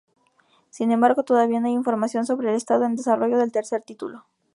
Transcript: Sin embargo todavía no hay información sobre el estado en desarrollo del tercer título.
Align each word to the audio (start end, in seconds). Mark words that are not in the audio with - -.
Sin 0.71 0.91
embargo 0.91 1.21
todavía 1.21 1.59
no 1.59 1.67
hay 1.67 1.73
información 1.73 2.25
sobre 2.25 2.49
el 2.49 2.55
estado 2.55 2.85
en 2.85 2.95
desarrollo 2.95 3.37
del 3.37 3.51
tercer 3.51 3.83
título. 3.83 4.25